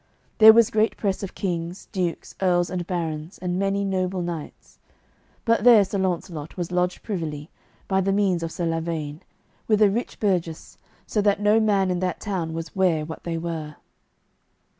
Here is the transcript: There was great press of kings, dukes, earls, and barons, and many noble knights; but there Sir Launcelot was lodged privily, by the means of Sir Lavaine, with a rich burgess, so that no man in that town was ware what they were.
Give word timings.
There 0.39 0.51
was 0.51 0.71
great 0.71 0.97
press 0.97 1.21
of 1.21 1.35
kings, 1.35 1.87
dukes, 1.91 2.33
earls, 2.41 2.71
and 2.71 2.87
barons, 2.87 3.37
and 3.37 3.59
many 3.59 3.85
noble 3.85 4.23
knights; 4.23 4.79
but 5.45 5.63
there 5.63 5.85
Sir 5.85 5.99
Launcelot 5.99 6.57
was 6.57 6.71
lodged 6.71 7.03
privily, 7.03 7.51
by 7.87 8.01
the 8.01 8.11
means 8.11 8.41
of 8.41 8.51
Sir 8.51 8.65
Lavaine, 8.65 9.21
with 9.67 9.79
a 9.79 9.91
rich 9.91 10.19
burgess, 10.19 10.79
so 11.05 11.21
that 11.21 11.39
no 11.39 11.59
man 11.59 11.91
in 11.91 11.99
that 11.99 12.19
town 12.19 12.53
was 12.53 12.75
ware 12.75 13.05
what 13.05 13.25
they 13.25 13.37
were. 13.37 13.75